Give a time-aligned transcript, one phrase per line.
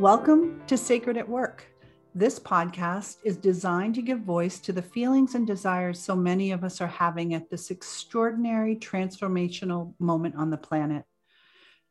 [0.00, 1.66] Welcome to Sacred at Work.
[2.14, 6.62] This podcast is designed to give voice to the feelings and desires so many of
[6.62, 11.02] us are having at this extraordinary transformational moment on the planet.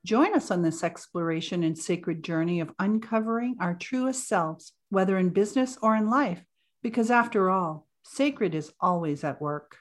[0.06, 5.28] Join us on this exploration and sacred journey of uncovering our truest selves, whether in
[5.28, 6.46] business or in life,
[6.82, 9.80] because after all, sacred is always at work.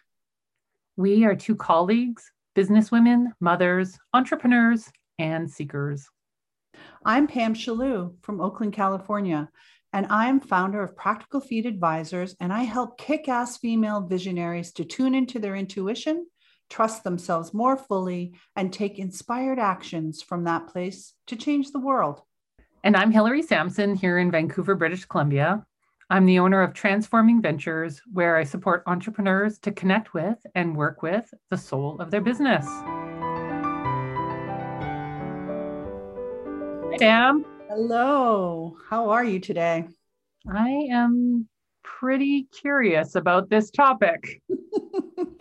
[0.97, 6.09] We are two colleagues, businesswomen, mothers, entrepreneurs, and seekers.
[7.05, 9.49] I'm Pam Shalou from Oakland, California,
[9.93, 14.73] and I am founder of Practical Feet Advisors, and I help kick ass female visionaries
[14.73, 16.27] to tune into their intuition,
[16.69, 22.23] trust themselves more fully, and take inspired actions from that place to change the world.
[22.85, 25.65] And I'm Hillary Sampson here in Vancouver, British Columbia.
[26.09, 31.03] I'm the owner of Transforming Ventures, where I support entrepreneurs to connect with and work
[31.03, 32.65] with the soul of their business.
[36.99, 37.45] Sam.
[37.69, 38.77] Hello.
[38.89, 39.87] How are you today?
[40.51, 41.47] I am
[41.83, 44.41] pretty curious about this topic.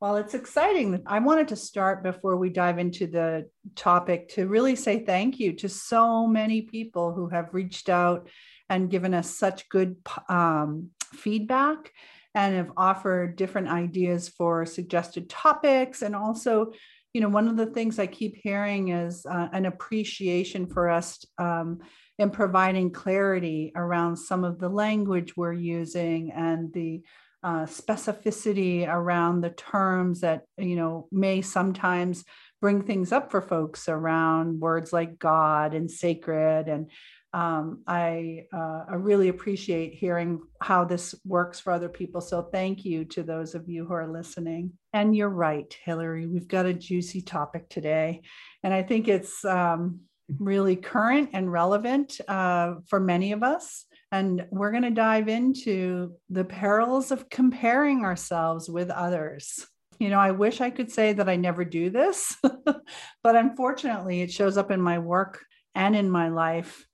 [0.00, 1.02] well, it's exciting.
[1.06, 5.54] I wanted to start before we dive into the topic to really say thank you
[5.54, 8.28] to so many people who have reached out
[8.68, 9.96] and given us such good
[10.28, 11.90] um, feedback
[12.34, 16.72] and have offered different ideas for suggested topics and also
[17.14, 21.24] you know one of the things i keep hearing is uh, an appreciation for us
[21.38, 21.78] um,
[22.18, 27.00] in providing clarity around some of the language we're using and the
[27.42, 32.24] uh, specificity around the terms that you know may sometimes
[32.60, 36.90] bring things up for folks around words like god and sacred and
[37.34, 42.20] um, I, uh, I really appreciate hearing how this works for other people.
[42.20, 44.74] So thank you to those of you who are listening.
[44.92, 48.22] And you're right, Hillary, we've got a juicy topic today.
[48.62, 50.02] And I think it's um,
[50.38, 53.84] really current and relevant uh, for many of us.
[54.12, 59.66] And we're going to dive into the perils of comparing ourselves with others.
[59.98, 62.36] You know, I wish I could say that I never do this,
[63.22, 65.44] but unfortunately, it shows up in my work
[65.74, 66.86] and in my life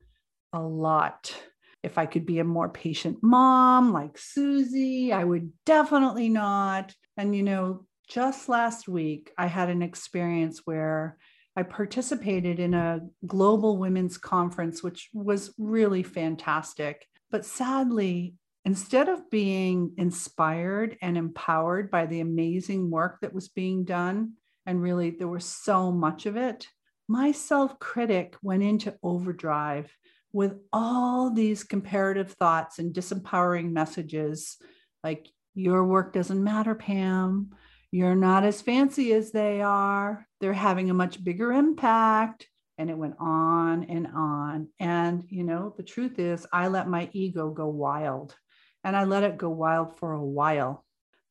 [0.53, 1.35] a lot.
[1.83, 6.95] If I could be a more patient mom like Susie, I would definitely not.
[7.17, 11.17] And, you know, just last week, I had an experience where
[11.57, 17.07] I participated in a global women's conference, which was really fantastic.
[17.31, 18.35] But sadly,
[18.65, 24.33] instead of being inspired and empowered by the amazing work that was being done,
[24.67, 26.67] and really there was so much of it,
[27.09, 29.93] my self critic went into overdrive
[30.33, 34.57] with all these comparative thoughts and disempowering messages
[35.03, 37.51] like, your work doesn't matter, Pam.
[37.91, 40.27] You're not as fancy as they are.
[40.41, 42.47] They're having a much bigger impact.
[42.79, 44.69] And it went on and on.
[44.79, 48.37] And, you know, the truth is, I let my ego go wild
[48.85, 50.85] and I let it go wild for a while.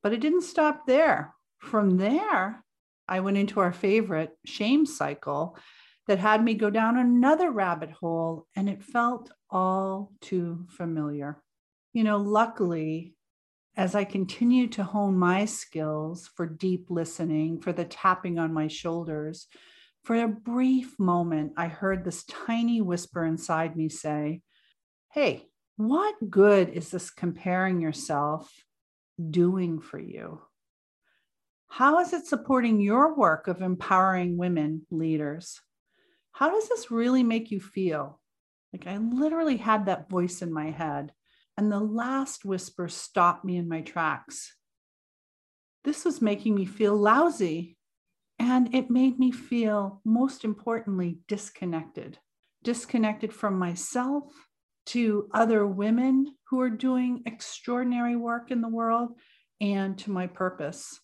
[0.04, 1.34] But it didn't stop there.
[1.60, 2.64] From there,
[3.08, 5.58] I went into our favorite shame cycle
[6.10, 11.44] that had me go down another rabbit hole, and it felt all too familiar.
[11.94, 13.14] You know, luckily,
[13.78, 18.68] as I continued to hone my skills for deep listening, for the tapping on my
[18.68, 19.46] shoulders,
[20.04, 24.42] for a brief moment, I heard this tiny whisper inside me say,
[25.12, 25.46] Hey,
[25.78, 28.52] what good is this comparing yourself
[29.30, 30.42] doing for you?
[31.68, 35.62] How is it supporting your work of empowering women leaders?
[36.40, 38.18] How does this really make you feel?
[38.72, 41.12] Like I literally had that voice in my head.
[41.58, 44.56] And the last whisper stopped me in my tracks.
[45.84, 47.76] This was making me feel lousy.
[48.40, 52.18] And it made me feel, most importantly, disconnected
[52.64, 54.24] disconnected from myself
[54.86, 59.10] to other women who are doing extraordinary work in the world
[59.62, 61.00] and to my purpose.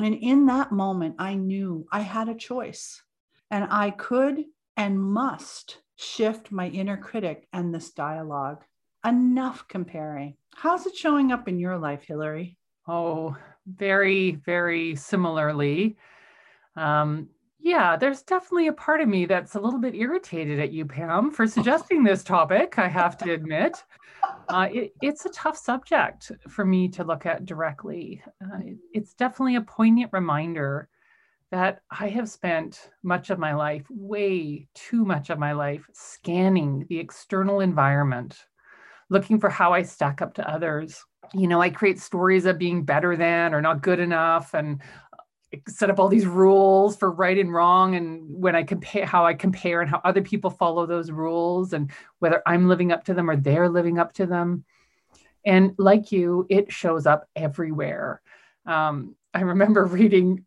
[0.00, 3.02] And in that moment, I knew I had a choice
[3.50, 4.44] and I could
[4.76, 8.64] and must shift my inner critic and this dialogue.
[9.04, 10.36] Enough comparing.
[10.54, 12.58] How's it showing up in your life, Hillary?
[12.86, 13.36] Oh,
[13.66, 15.96] very, very similarly.
[16.76, 17.28] Um,
[17.60, 21.30] yeah, there's definitely a part of me that's a little bit irritated at you, Pam,
[21.30, 23.82] for suggesting this topic, I have to admit.
[24.48, 28.22] Uh, it, it's a tough subject for me to look at directly.
[28.42, 30.88] Uh, it, it's definitely a poignant reminder
[31.54, 36.84] that I have spent much of my life, way too much of my life, scanning
[36.88, 38.36] the external environment,
[39.08, 41.04] looking for how I stack up to others.
[41.32, 44.52] You know, I create stories of being better than or not good enough.
[44.52, 44.82] And
[45.68, 49.32] set up all these rules for right and wrong and when i compare how i
[49.32, 53.30] compare and how other people follow those rules and whether i'm living up to them
[53.30, 54.64] or they're living up to them
[55.44, 58.20] and like you it shows up everywhere
[58.66, 60.44] um, i remember reading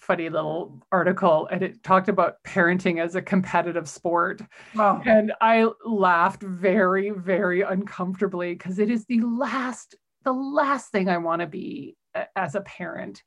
[0.00, 4.40] funny little article and it talked about parenting as a competitive sport
[4.74, 5.00] wow.
[5.04, 9.94] and i laughed very very uncomfortably because it is the last
[10.24, 11.96] the last thing i want to be
[12.36, 13.22] as a parent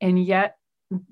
[0.00, 0.56] and yet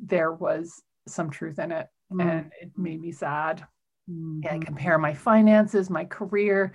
[0.03, 2.23] there was some truth in it mm.
[2.23, 3.67] and it made me sad
[4.11, 4.41] mm-hmm.
[4.51, 6.73] i compare my finances my career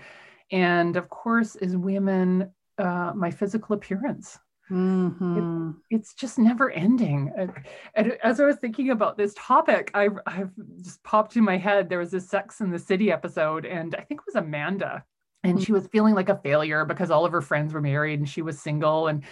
[0.52, 4.40] and of course as women uh, my physical appearance
[4.72, 5.72] mm-hmm.
[5.90, 7.52] it, it's just never ending and,
[7.96, 10.52] and, as i was thinking about this topic I, i've
[10.82, 14.02] just popped in my head there was this sex in the city episode and i
[14.02, 15.04] think it was amanda
[15.44, 15.64] and mm-hmm.
[15.64, 18.42] she was feeling like a failure because all of her friends were married and she
[18.42, 19.24] was single and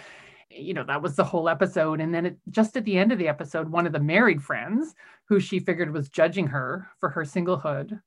[0.50, 3.18] you know that was the whole episode and then it, just at the end of
[3.18, 4.94] the episode one of the married friends
[5.28, 8.00] who she figured was judging her for her singlehood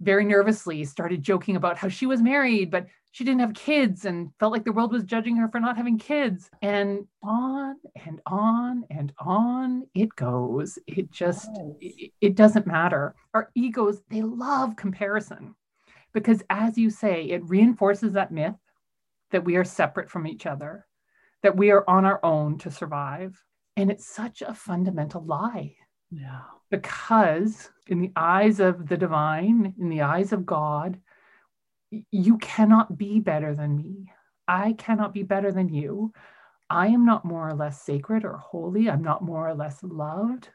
[0.00, 4.30] very nervously started joking about how she was married but she didn't have kids and
[4.40, 8.84] felt like the world was judging her for not having kids and on and on
[8.90, 11.48] and on it goes it just
[11.80, 15.54] it, it doesn't matter our egos they love comparison
[16.12, 18.54] because as you say it reinforces that myth
[19.30, 20.86] that we are separate from each other
[21.44, 23.40] that we are on our own to survive.
[23.76, 25.76] And it's such a fundamental lie.
[26.10, 26.40] Yeah.
[26.82, 30.98] Because in the eyes of the divine, in the eyes of God,
[32.10, 34.12] you cannot be better than me.
[34.48, 36.12] I cannot be better than you.
[36.68, 38.90] I am not more or less sacred or holy.
[38.90, 40.48] I'm not more or less loved.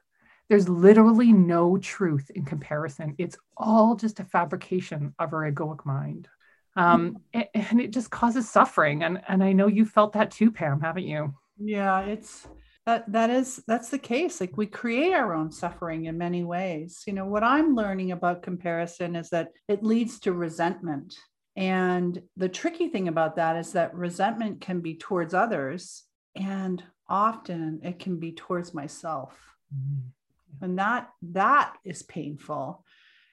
[0.49, 3.15] There's literally no truth in comparison.
[3.17, 6.27] It's all just a fabrication of our egoic mind
[6.75, 10.79] um, and it just causes suffering and and i know you felt that too pam
[10.79, 12.47] haven't you yeah it's
[12.85, 14.41] that that is that's the case.
[14.41, 17.03] Like we create our own suffering in many ways.
[17.05, 21.15] You know what i'm learning about comparison is that it leads to resentment.
[21.55, 26.03] And the tricky thing about that is that resentment can be towards others
[26.35, 29.37] and often it can be towards myself.
[29.75, 30.65] Mm-hmm.
[30.65, 32.83] and that that is painful.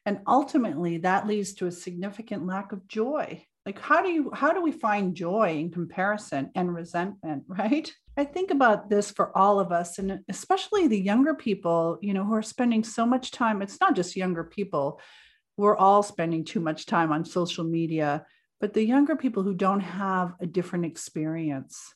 [0.04, 4.52] And ultimately that leads to a significant lack of joy like how do you how
[4.52, 7.92] do we find joy in comparison and resentment right?
[8.16, 12.24] I think about this for all of us and especially the younger people you know
[12.24, 15.00] who are spending so much time it's not just younger people
[15.58, 18.24] we're all spending too much time on social media
[18.58, 21.92] but the younger people who don't have a different experience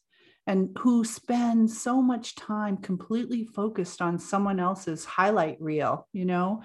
[0.47, 6.63] and who spend so much time completely focused on someone else's highlight reel you know?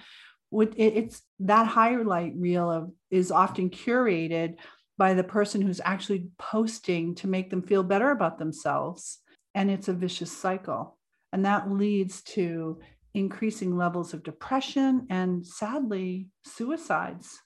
[0.51, 4.55] It's that highlight reel of is often curated
[4.97, 9.19] by the person who's actually posting to make them feel better about themselves.
[9.53, 10.97] And it's a vicious cycle.
[11.33, 12.79] And that leads to
[13.13, 17.39] increasing levels of depression and sadly suicides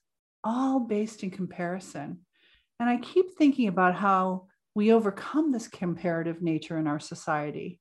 [0.44, 2.20] all based in comparison.
[2.80, 7.80] And i keep thinking about how we overcome this comparative nature in our society.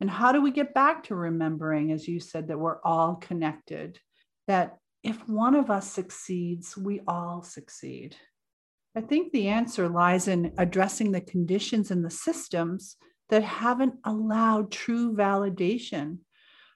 [0.00, 3.98] And how do we get back to remembering as you said that we're all connected
[4.46, 8.16] that if one of us succeeds, we all succeed.
[8.96, 12.96] I think the answer lies in addressing the conditions and the systems
[13.28, 16.18] that haven't allowed true validation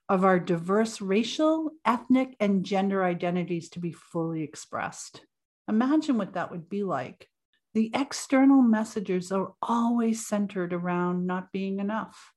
[0.08, 5.22] of our diverse racial, ethnic, and gender identities to be fully expressed.
[5.68, 7.28] Imagine what that would be like.
[7.74, 12.32] The external messages are always centered around not being enough.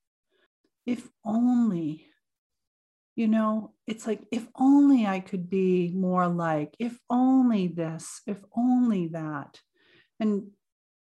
[0.86, 2.08] If only
[3.16, 8.38] you know, it's like, if only I could be more like, if only this, if
[8.56, 9.60] only that.
[10.22, 10.44] And,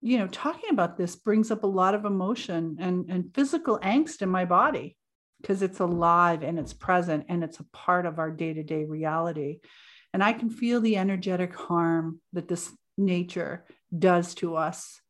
[0.01, 4.23] you know, talking about this brings up a lot of emotion and, and physical angst
[4.23, 4.97] in my body
[5.41, 8.85] because it's alive and it's present and it's a part of our day to day
[8.85, 9.59] reality.
[10.13, 13.65] And I can feel the energetic harm that this nature
[13.97, 15.01] does to us.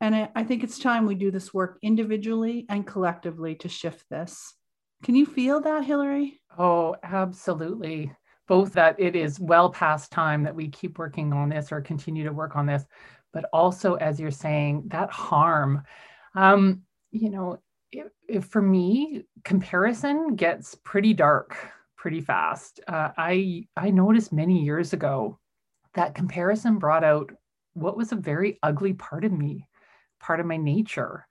[0.00, 4.04] And I, I think it's time we do this work individually and collectively to shift
[4.10, 4.54] this.
[5.02, 6.40] Can you feel that, Hillary?
[6.56, 8.12] Oh, absolutely.
[8.46, 12.24] Both that it is well past time that we keep working on this or continue
[12.24, 12.84] to work on this,
[13.32, 15.82] but also, as you're saying, that harm.
[16.34, 17.58] Um, you know,
[18.42, 21.56] for me, comparison gets pretty dark
[21.96, 22.80] pretty fast.
[22.86, 25.38] Uh, I I noticed many years ago
[25.94, 27.32] that comparison brought out
[27.74, 29.66] what was a very ugly part of me,
[30.20, 31.26] part of my nature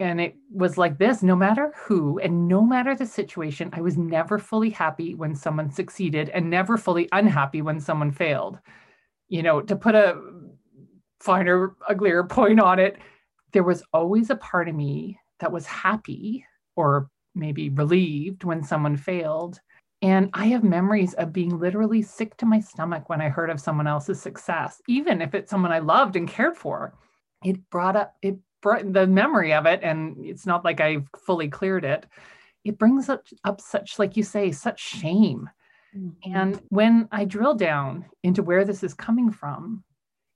[0.00, 3.96] and it was like this no matter who and no matter the situation i was
[3.96, 8.58] never fully happy when someone succeeded and never fully unhappy when someone failed
[9.28, 10.18] you know to put a
[11.20, 12.98] finer uglier point on it
[13.52, 16.46] there was always a part of me that was happy
[16.76, 19.60] or maybe relieved when someone failed.
[20.02, 23.60] And I have memories of being literally sick to my stomach when I heard of
[23.60, 26.94] someone else's success, even if it's someone I loved and cared for.
[27.44, 31.48] It brought up, it brought the memory of it, and it's not like I've fully
[31.48, 32.06] cleared it.
[32.64, 35.48] It brings up, up such, like you say, such shame.
[35.96, 36.34] Mm-hmm.
[36.34, 39.84] And when I drill down into where this is coming from,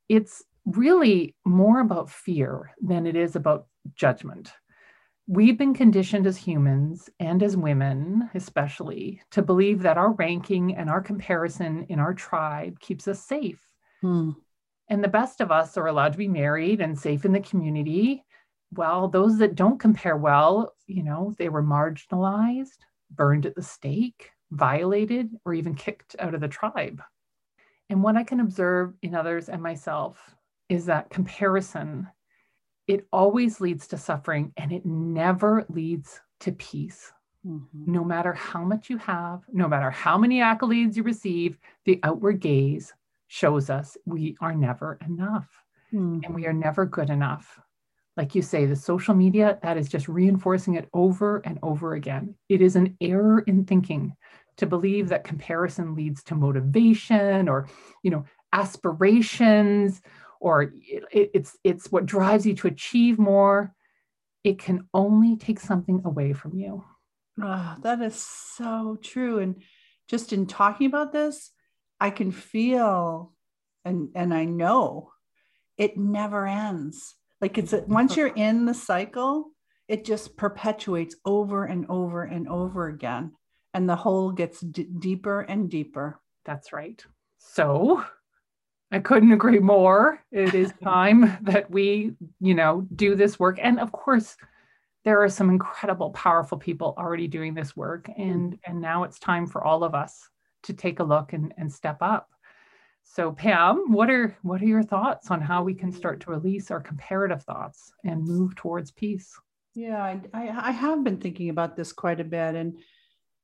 [0.08, 4.52] it's really more about fear than it is about judgment.
[5.26, 10.90] We've been conditioned as humans and as women, especially, to believe that our ranking and
[10.90, 13.60] our comparison in our tribe keeps us safe.
[14.02, 14.32] Hmm.
[14.90, 18.22] And the best of us are allowed to be married and safe in the community.
[18.72, 22.78] Well, those that don't compare well, you know, they were marginalized,
[23.10, 27.02] burned at the stake, violated, or even kicked out of the tribe.
[27.88, 30.18] And what I can observe in others and myself
[30.68, 32.08] is that comparison
[32.86, 37.12] it always leads to suffering and it never leads to peace.
[37.46, 37.92] Mm-hmm.
[37.92, 42.40] No matter how much you have, no matter how many accolades you receive, the outward
[42.40, 42.92] gaze
[43.28, 45.48] shows us we are never enough
[45.92, 46.20] mm-hmm.
[46.24, 47.58] and we are never good enough.
[48.16, 52.34] Like you say, the social media, that is just reinforcing it over and over again.
[52.48, 54.14] It is an error in thinking
[54.58, 57.66] to believe that comparison leads to motivation or,
[58.04, 60.00] you know, aspirations
[60.44, 63.74] or it, it's it's what drives you to achieve more
[64.44, 66.84] it can only take something away from you.
[67.42, 69.38] Oh, that is so true.
[69.38, 69.62] And
[70.06, 71.50] just in talking about this
[72.00, 73.32] i can feel
[73.86, 75.10] and and i know
[75.78, 77.14] it never ends.
[77.40, 79.50] Like it's a, once you're in the cycle
[79.88, 83.32] it just perpetuates over and over and over again.
[83.74, 86.20] And the hole gets d- deeper and deeper.
[86.44, 87.02] That's right.
[87.38, 88.04] So
[88.90, 90.20] I couldn't agree more.
[90.30, 93.58] It is time that we, you know, do this work.
[93.60, 94.36] And of course,
[95.04, 98.06] there are some incredible, powerful people already doing this work.
[98.06, 98.22] Hmm.
[98.22, 100.28] And, and now it's time for all of us
[100.64, 102.28] to take a look and, and step up.
[103.04, 106.70] So Pam, what are what are your thoughts on how we can start to release
[106.70, 109.38] our comparative thoughts and move towards peace?
[109.74, 112.54] Yeah, I, I, I have been thinking about this quite a bit.
[112.54, 112.78] And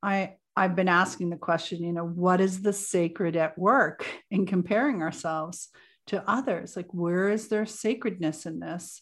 [0.01, 4.45] I I've been asking the question, you know, what is the sacred at work in
[4.45, 5.69] comparing ourselves
[6.07, 6.75] to others?
[6.75, 9.01] Like, where is there sacredness in this?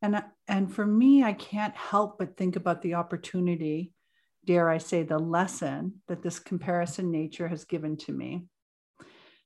[0.00, 3.92] And, and for me, I can't help but think about the opportunity,
[4.44, 8.44] dare I say, the lesson that this comparison nature has given to me.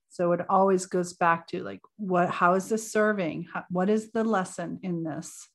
[0.09, 3.47] So it always goes back to like, what, how is this serving?
[3.53, 5.49] How, what is the lesson in this?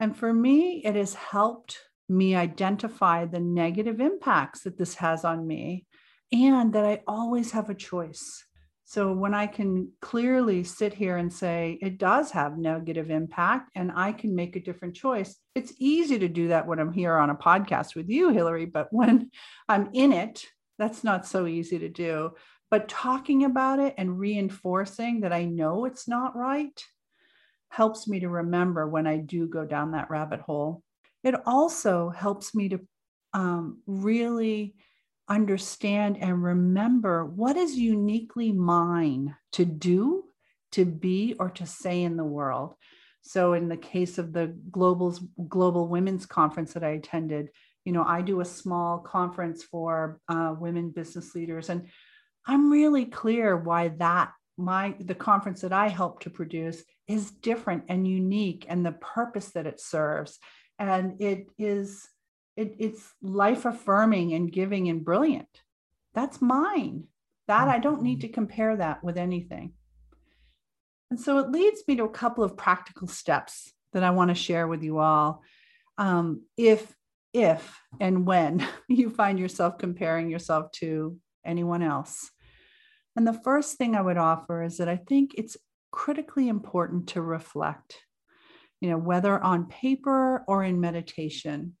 [0.00, 1.78] And for me, it has helped
[2.10, 5.86] me identify the negative impacts that this has on me
[6.32, 8.44] and that I always have a choice.
[8.84, 13.92] So when I can clearly sit here and say it does have negative impact and
[13.94, 17.30] I can make a different choice, it's easy to do that when I'm here on
[17.30, 18.66] a podcast with you, Hillary.
[18.66, 19.30] But when
[19.68, 20.44] I'm in it,
[20.76, 22.32] that's not so easy to do.
[22.68, 26.84] But talking about it and reinforcing that I know it's not right
[27.68, 30.82] helps me to remember when I do go down that rabbit hole.
[31.22, 32.80] It also helps me to
[33.32, 34.74] um, really
[35.28, 40.24] understand and remember what is uniquely mine to do,
[40.72, 42.74] to be, or to say in the world.
[43.22, 47.50] So, in the case of the Global's Global Women's Conference that I attended,
[47.84, 51.88] you know, I do a small conference for uh, women business leaders, and
[52.46, 57.84] I'm really clear why that my the conference that I help to produce is different
[57.88, 60.38] and unique, and the purpose that it serves
[60.80, 62.08] and it is
[62.56, 65.62] it, it's life affirming and giving and brilliant.
[66.14, 67.04] That's mine.
[67.46, 68.28] That i don't need mm-hmm.
[68.28, 69.74] to compare that with anything.
[71.10, 74.34] And so it leads me to a couple of practical steps that i want to
[74.34, 75.42] share with you all
[75.98, 76.94] um, if
[77.32, 82.30] if and when you find yourself comparing yourself to anyone else.
[83.16, 85.56] And the first thing i would offer is that i think it's
[85.90, 87.96] critically important to reflect
[88.80, 91.76] you know, whether on paper or in meditation,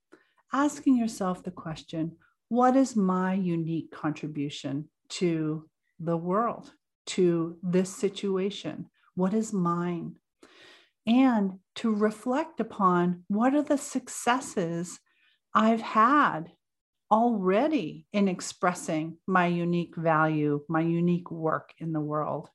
[0.52, 2.16] asking yourself the question
[2.48, 5.68] what is my unique contribution to
[6.00, 6.72] the world,
[7.06, 8.86] to this situation?
[9.14, 10.16] What is mine?
[11.06, 14.98] And to reflect upon what are the successes
[15.54, 16.50] I've had
[17.10, 22.48] already in expressing my unique value, my unique work in the world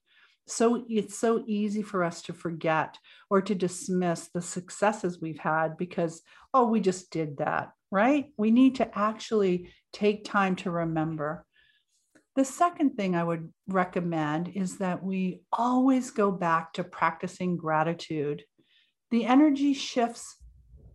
[0.47, 2.97] so it's so easy for us to forget
[3.29, 6.21] or to dismiss the successes we've had because
[6.53, 11.45] oh we just did that right we need to actually take time to remember
[12.35, 18.43] the second thing i would recommend is that we always go back to practicing gratitude
[19.11, 20.37] the energy shifts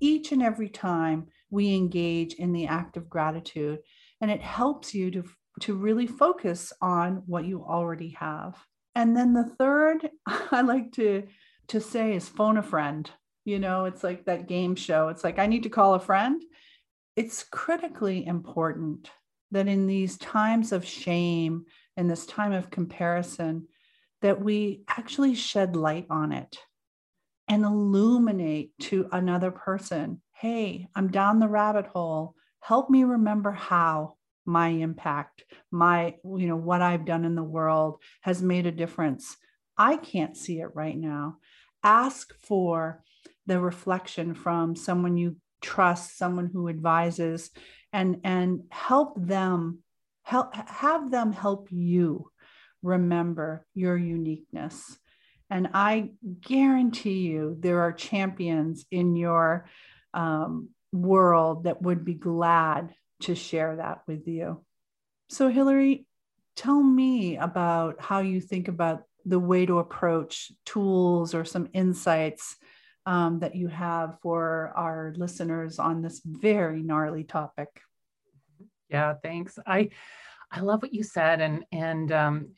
[0.01, 3.81] each and every time we engage in the act of gratitude.
[4.21, 5.25] And it helps you to,
[5.61, 8.57] to really focus on what you already have.
[8.95, 11.25] And then the third I like to,
[11.69, 13.11] to say is phone a friend.
[13.45, 15.09] You know, it's like that game show.
[15.09, 16.43] It's like, I need to call a friend.
[17.17, 19.11] It's critically important
[19.51, 21.65] that in these times of shame
[21.97, 23.67] and this time of comparison,
[24.23, 26.59] that we actually shed light on it
[27.49, 32.35] and illuminate to another person hey, I'm down the rabbit hole.
[32.61, 38.01] Help me remember how my impact, my, you know, what I've done in the world
[38.23, 39.37] has made a difference.
[39.77, 41.37] I can't see it right now.
[41.83, 43.03] Ask for
[43.47, 47.51] the reflection from someone you trust, someone who advises,
[47.93, 49.79] and and help them
[50.23, 52.31] help have them help you
[52.83, 54.99] remember your uniqueness.
[55.51, 59.67] And I guarantee you there are champions in your
[60.15, 64.65] um, world that would be glad to share that with you.
[65.29, 66.07] So, Hillary,
[66.57, 72.57] tell me about how you think about the way to approach tools or some insights
[73.07, 77.69] um, that you have for our listeners on this very gnarly topic.
[78.89, 79.59] Yeah, thanks.
[79.67, 79.91] I
[80.51, 82.49] I love what you said, and and um,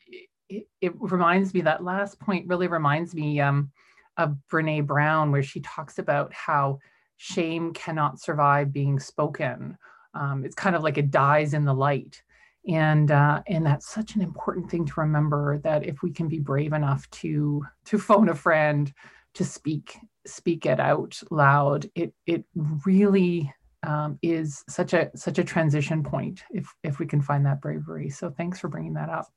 [0.49, 3.71] it, it reminds me that last point really reminds me um,
[4.17, 6.79] of Brene Brown, where she talks about how
[7.17, 9.77] shame cannot survive being spoken.
[10.13, 12.21] Um, it's kind of like it dies in the light.
[12.67, 16.39] And uh, and that's such an important thing to remember that if we can be
[16.39, 18.93] brave enough to to phone a friend,
[19.33, 22.45] to speak speak it out loud, it it
[22.85, 23.53] really
[23.83, 28.09] um, is such a such a transition point if if we can find that bravery.
[28.09, 29.27] So thanks for bringing that up.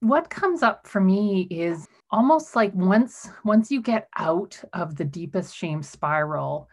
[0.00, 5.04] What comes up for me is almost like once once you get out of the
[5.04, 6.68] deepest shame spiral,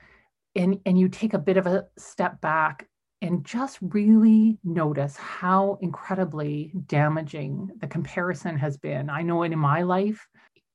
[0.55, 2.87] and and you take a bit of a step back
[3.21, 9.09] and just really notice how incredibly damaging the comparison has been.
[9.09, 10.27] I know it in my life,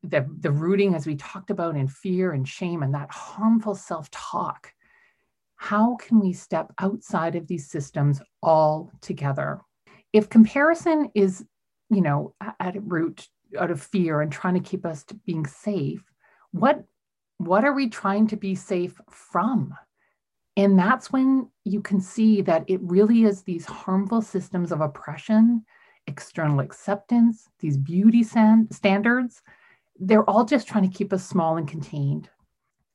[0.02, 4.08] the, the rooting, as we talked about, in fear and shame and that harmful self
[4.10, 4.72] talk.
[5.56, 9.60] How can we step outside of these systems all together?
[10.12, 11.44] If comparison is,
[11.90, 13.26] you know, at root
[13.58, 16.02] out of fear and trying to keep us being safe,
[16.52, 16.84] what
[17.38, 19.74] what are we trying to be safe from?
[20.56, 25.64] And that's when you can see that it really is these harmful systems of oppression,
[26.06, 29.42] external acceptance, these beauty standards.
[29.98, 32.30] They're all just trying to keep us small and contained.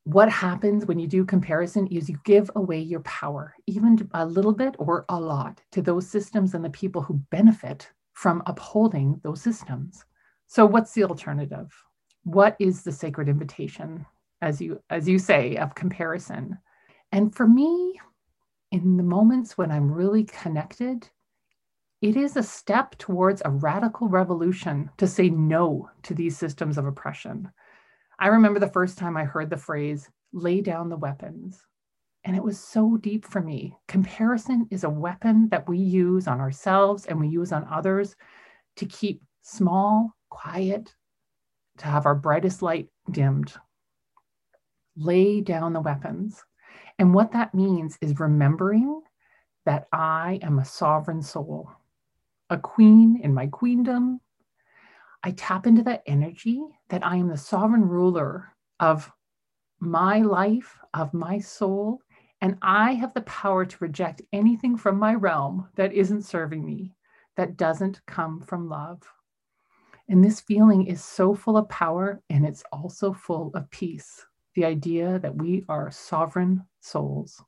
[0.06, 4.54] What happens when you do comparison is you give away your power, even a little
[4.54, 9.42] bit or a lot, to those systems and the people who benefit from upholding those
[9.42, 10.04] systems.
[10.48, 11.72] So, what's the alternative?
[12.24, 14.06] What is the sacred invitation
[14.42, 16.58] as you as you say of comparison
[17.12, 18.00] and for me
[18.72, 21.10] in the moments when i'm really connected
[22.02, 26.88] it is a step towards a radical revolution to say no to these systems of
[26.88, 27.52] oppression.
[28.18, 31.64] I remember the first time i heard the phrase lay down the weapons.
[32.24, 33.78] And it was so deep for me.
[33.88, 38.16] Comparison is a weapon that we use on ourselves and we use on others
[38.78, 40.96] to keep small quiet
[41.78, 43.54] to have our brightest light dimmed.
[44.96, 46.44] Lay down the weapons.
[47.02, 49.02] And what that means is remembering
[49.66, 51.72] that I am a sovereign soul,
[52.52, 54.22] a queen in my queendom.
[55.24, 59.12] I tap into that energy that I am the sovereign ruler of
[59.80, 62.02] my life, of my soul,
[62.40, 66.94] and I have the power to reject anything from my realm that isn't serving me,
[67.36, 69.02] that doesn't come from love.
[70.08, 74.24] And this feeling is so full of power and it's also full of peace
[74.56, 77.44] the idea that we are sovereign souls.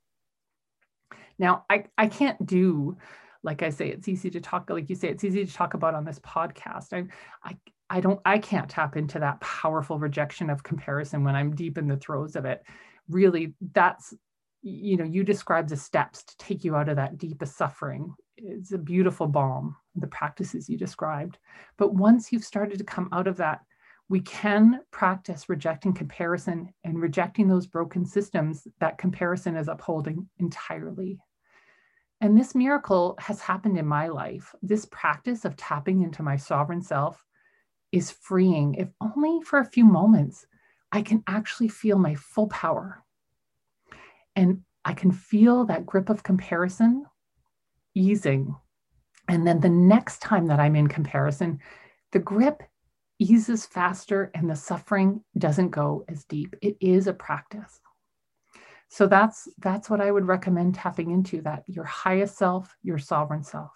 [1.38, 2.98] Now, I, I can't do,
[3.44, 5.96] like I say, it's easy to talk, like you say, it's easy to talk about
[5.96, 6.94] on this podcast.
[6.94, 7.06] I,
[7.48, 7.58] I,
[7.90, 11.88] I don't, I can't tap into that powerful rejection of comparison when I'm deep in
[11.88, 12.64] the throes of it.
[13.10, 14.14] Really, that's,
[14.62, 18.14] you know, you describe the steps to take you out of that deepest suffering.
[18.38, 21.38] It's a beautiful balm, the practices you described.
[21.78, 23.60] But once you've started to come out of that
[24.10, 31.20] we can practice rejecting comparison and rejecting those broken systems that comparison is upholding entirely.
[32.22, 34.54] And this miracle has happened in my life.
[34.62, 37.24] This practice of tapping into my sovereign self
[37.92, 40.46] is freeing, if only for a few moments.
[40.92, 43.04] I can actually feel my full power.
[44.36, 47.06] And I can feel that grip of comparison
[47.96, 48.56] easing.
[49.28, 51.60] And then the next time that I'm in comparison,
[52.12, 52.64] the grip
[53.24, 56.56] eases faster and the suffering doesn't go as deep.
[56.62, 57.80] It is a practice.
[58.90, 63.44] So that's that's what I would recommend tapping into that your highest self, your sovereign
[63.44, 63.72] self.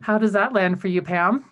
[0.00, 1.44] How does that land for you, Pam?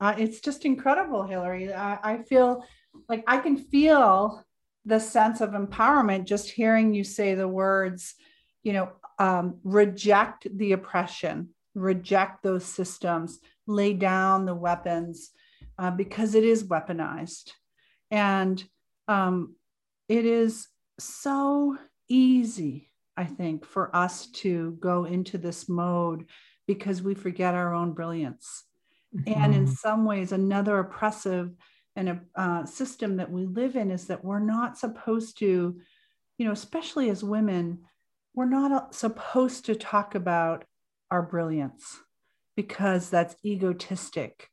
[0.00, 1.72] Uh, it's just incredible, Hillary.
[1.72, 2.64] I, I feel
[3.08, 4.44] like I can feel
[4.84, 8.14] the sense of empowerment just hearing you say the words,
[8.62, 15.30] you know, um, reject the oppression, reject those systems, lay down the weapons
[15.78, 17.52] uh, because it is weaponized.
[18.10, 18.62] And
[19.06, 19.54] um,
[20.08, 21.76] it is so
[22.08, 26.26] easy, I think, for us to go into this mode
[26.66, 28.64] because we forget our own brilliance.
[29.16, 29.42] Mm-hmm.
[29.42, 29.72] And in mm-hmm.
[29.72, 31.52] some ways, another oppressive
[31.96, 35.80] and a uh, system that we live in is that we're not supposed to,
[36.38, 37.78] you know, especially as women,
[38.34, 40.64] we're not uh, supposed to talk about
[41.10, 41.98] our brilliance
[42.54, 44.48] because that's egotistic.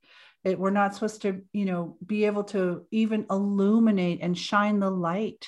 [0.45, 4.89] It, we're not supposed to, you know, be able to even illuminate and shine the
[4.91, 5.45] light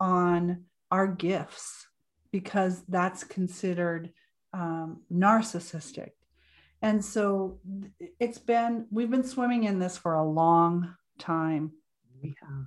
[0.00, 1.86] on our gifts
[2.32, 4.12] because that's considered
[4.52, 6.10] um, narcissistic.
[6.82, 7.60] And so
[8.20, 11.72] it's been, we've been swimming in this for a long time.
[12.20, 12.66] We have.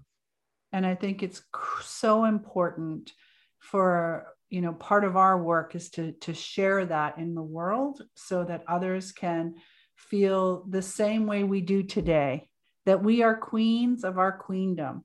[0.72, 1.44] And I think it's
[1.84, 3.12] so important
[3.60, 8.02] for you know part of our work is to to share that in the world
[8.16, 9.56] so that others can
[9.98, 12.48] feel the same way we do today
[12.86, 15.04] that we are queens of our queendom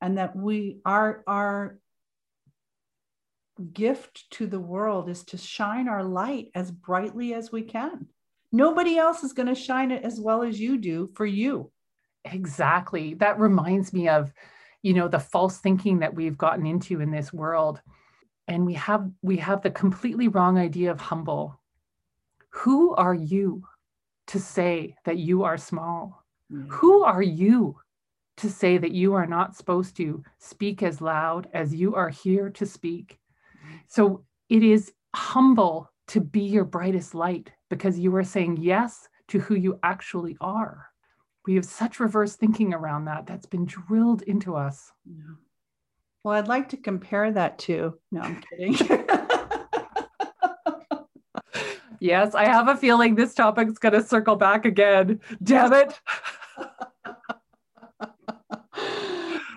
[0.00, 1.78] and that we our our
[3.72, 8.06] gift to the world is to shine our light as brightly as we can.
[8.50, 11.70] Nobody else is going to shine it as well as you do for you.
[12.24, 13.14] Exactly.
[13.14, 14.32] That reminds me of
[14.82, 17.80] you know the false thinking that we've gotten into in this world.
[18.48, 21.58] And we have we have the completely wrong idea of humble
[22.52, 23.64] who are you
[24.28, 26.66] to say that you are small mm.
[26.68, 27.76] who are you
[28.36, 32.50] to say that you are not supposed to speak as loud as you are here
[32.50, 33.18] to speak
[33.88, 39.38] so it is humble to be your brightest light because you are saying yes to
[39.38, 40.86] who you actually are
[41.46, 45.34] we have such reverse thinking around that that's been drilled into us yeah.
[46.24, 47.98] Well, I'd like to compare that to.
[48.12, 48.74] No, I'm kidding.
[52.02, 55.20] yes, I have a feeling this topic's going to circle back again.
[55.42, 56.00] Damn it.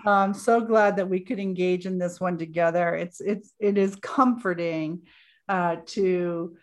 [0.06, 2.94] I'm so glad that we could engage in this one together.
[2.94, 5.02] It's it's it is comforting
[5.48, 6.56] uh, to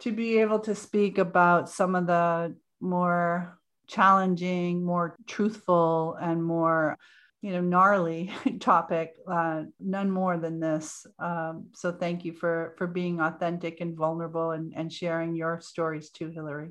[0.00, 6.98] to be able to speak about some of the more challenging, more truthful, and more
[7.40, 11.06] you know gnarly topic uh, none more than this.
[11.18, 16.10] Um, so thank you for for being authentic and vulnerable and, and sharing your stories
[16.10, 16.70] too hillary.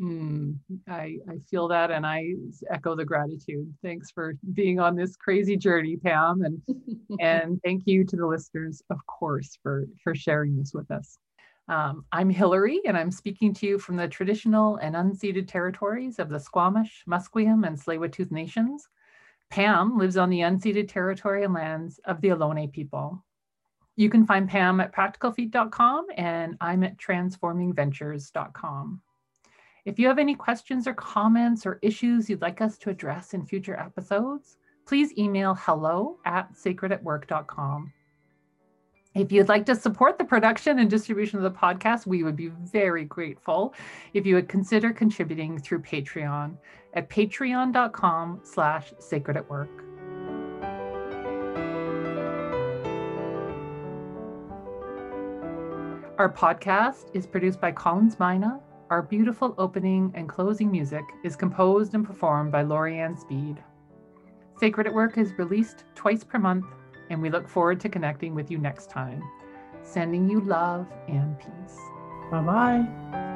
[0.00, 0.56] Mm,
[0.88, 2.32] I, I feel that and i
[2.70, 3.72] echo the gratitude.
[3.82, 6.62] Thanks for being on this crazy journey pam and
[7.20, 11.18] and thank you to the listeners of course for for sharing this with us.
[11.68, 16.28] Um, I'm Hillary, and I'm speaking to you from the traditional and unceded territories of
[16.28, 18.88] the Squamish, Musqueam, and tsleil nations.
[19.50, 23.22] Pam lives on the unceded territory and lands of the Ohlone people.
[23.96, 29.02] You can find Pam at practicalfeet.com and I'm at transformingventures.com.
[29.84, 33.44] If you have any questions or comments or issues you'd like us to address in
[33.44, 37.92] future episodes, please email hello at sacredatwork.com.
[39.14, 42.46] If you'd like to support the production and distribution of the podcast, we would be
[42.46, 43.74] very grateful
[44.14, 46.56] if you would consider contributing through Patreon
[46.94, 49.68] at patreon.com slash sacred at work.
[56.16, 58.60] Our podcast is produced by Collins Mina.
[58.90, 63.56] Our beautiful opening and closing music is composed and performed by Lorianne Speed.
[64.60, 66.66] Sacred at Work is released twice per month
[67.10, 69.22] and we look forward to connecting with you next time.
[69.82, 71.78] Sending you love and peace.
[72.30, 73.26] Bye bye.